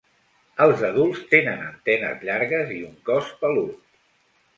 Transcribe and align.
Els 0.63 0.79
adults 0.87 1.19
tenen 1.33 1.61
antenes 1.65 2.23
llargues 2.29 2.73
i 2.77 2.79
un 2.87 2.97
cos 3.11 3.29
pelut. 3.43 3.77